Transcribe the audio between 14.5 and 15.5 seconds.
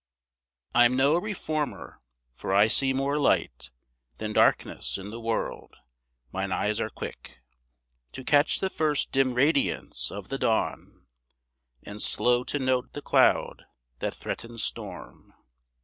storm.